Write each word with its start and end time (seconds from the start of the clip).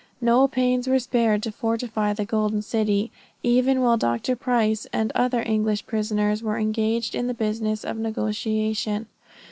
No 0.19 0.47
pains 0.47 0.87
was 0.87 1.03
spared 1.03 1.43
to 1.43 1.51
fortify 1.51 2.11
the 2.13 2.25
golden 2.25 2.63
city, 2.63 3.11
even 3.43 3.81
while 3.83 3.97
Dr. 3.97 4.35
Price 4.35 4.87
and 4.91 5.11
other 5.13 5.43
English 5.43 5.85
prisoners 5.85 6.41
were 6.41 6.57
engaged 6.57 7.13
in 7.13 7.27
the 7.27 7.35
business 7.35 7.83
of 7.85 7.97
negotiation. 7.99 9.05